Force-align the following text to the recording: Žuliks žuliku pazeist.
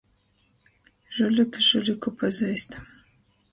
Žuliks 1.17 1.61
žuliku 1.75 2.17
pazeist. 2.25 2.81